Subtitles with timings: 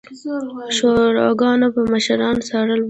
[0.75, 2.79] شوراګانو به مشران څارل